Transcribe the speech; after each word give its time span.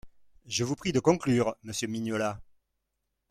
Je 0.47 0.63
vous 0.63 0.75
prie 0.75 0.93
de 0.93 0.99
conclure, 0.99 1.55
monsieur 1.61 1.87
Mignola. 1.87 2.41